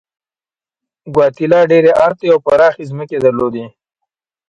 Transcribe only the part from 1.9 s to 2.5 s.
ارتې او